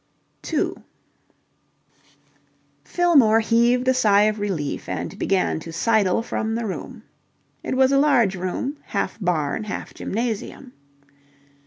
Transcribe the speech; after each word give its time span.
2 0.41 0.81
Fillmore 2.83 3.41
heaved 3.41 3.87
a 3.87 3.93
sigh 3.93 4.23
of 4.23 4.39
relief 4.39 4.89
and 4.89 5.19
began 5.19 5.59
to 5.59 5.71
sidle 5.71 6.23
from 6.23 6.55
the 6.55 6.65
room. 6.65 7.03
It 7.61 7.77
was 7.77 7.91
a 7.91 7.99
large 7.99 8.35
room, 8.35 8.77
half 8.87 9.19
barn, 9.21 9.65
half 9.65 9.93
gymnasium. 9.93 10.73